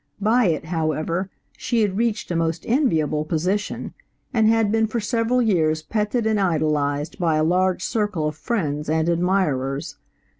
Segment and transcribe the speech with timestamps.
[0.19, 3.93] By it, however, she had reached a most enviable position,
[4.33, 8.89] and had been for several years petted and idolized by a large circle of friends
[8.89, 9.97] and admirers.